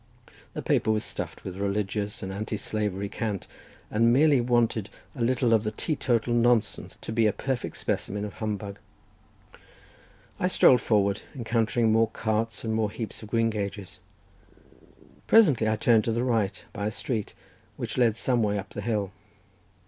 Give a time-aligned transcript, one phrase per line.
[0.55, 3.45] The paper was stuffed with religious and anti slavery cant,
[3.91, 8.33] and merely wanted a little of the teetotal nonsense to be a perfect specimen of
[8.33, 8.79] humbug.
[10.39, 13.99] I strolled forward, encountering more carts and more heaps of greengages;
[15.27, 17.35] presently I turned to the right by a street,
[17.77, 19.11] which led some way up the hill.